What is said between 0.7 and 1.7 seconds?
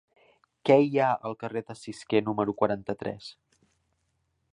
hi ha al carrer